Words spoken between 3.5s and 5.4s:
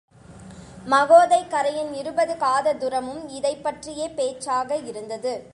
பற்றியே பேச்சாக இருந்தது.